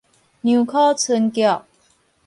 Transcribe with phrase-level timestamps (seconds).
[0.03, 0.03] 梁
[0.65, 1.45] 許春菊